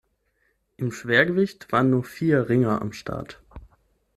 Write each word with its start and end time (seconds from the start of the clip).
Im 0.77 0.91
Schwergewicht 0.91 1.71
waren 1.71 1.91
nur 1.91 2.03
vier 2.03 2.49
Ringer 2.49 2.81
am 2.81 2.91
Start. 2.91 3.39